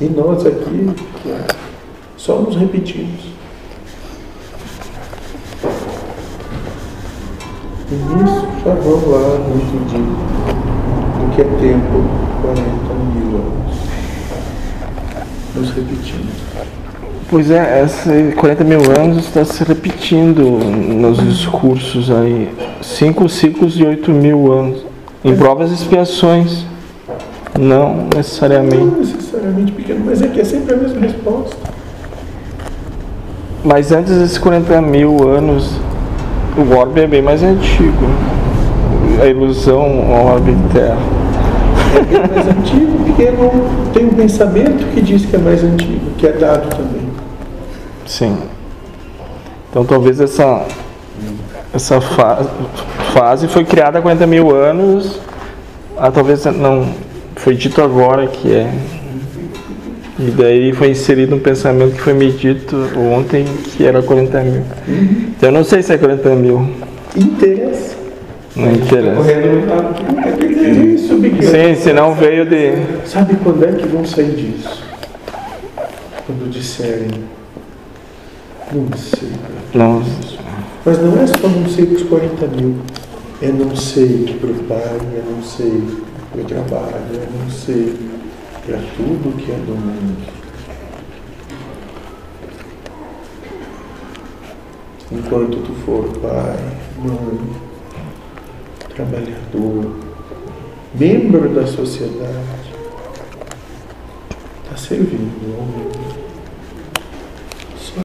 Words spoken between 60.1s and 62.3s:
E daí foi inserido um pensamento que foi me